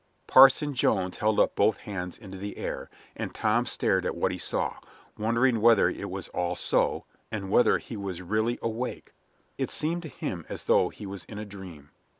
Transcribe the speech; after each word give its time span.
Parson 0.25 0.73
Jones 0.73 1.17
held 1.17 1.39
up 1.39 1.55
both 1.55 1.77
hands 1.77 2.17
into 2.17 2.35
the 2.39 2.57
air, 2.57 2.89
and 3.15 3.35
Tom 3.35 3.67
stared 3.67 4.03
at 4.03 4.15
what 4.15 4.31
he 4.31 4.37
saw, 4.39 4.77
wondering 5.15 5.61
whether 5.61 5.87
it 5.91 6.09
was 6.09 6.27
all 6.29 6.55
so, 6.55 7.05
and 7.31 7.51
whether 7.51 7.77
he 7.77 7.95
was 7.95 8.19
really 8.19 8.57
awake. 8.63 9.11
It 9.59 9.69
seemed 9.69 10.01
to 10.01 10.09
him 10.09 10.43
as 10.49 10.63
though 10.63 10.89
he 10.89 11.05
was 11.05 11.23
in 11.25 11.37
a 11.37 11.45
dream. 11.45 11.91